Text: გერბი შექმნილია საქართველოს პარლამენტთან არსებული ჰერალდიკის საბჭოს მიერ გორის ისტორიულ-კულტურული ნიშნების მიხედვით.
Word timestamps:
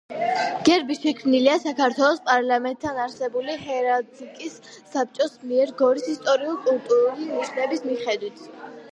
გერბი 0.67 0.95
შექმნილია 0.99 1.55
საქართველოს 1.63 2.21
პარლამენტთან 2.29 3.01
არსებული 3.03 3.57
ჰერალდიკის 3.65 4.55
საბჭოს 4.93 5.35
მიერ 5.51 5.73
გორის 5.83 6.07
ისტორიულ-კულტურული 6.13 7.29
ნიშნების 7.35 7.85
მიხედვით. 7.91 8.41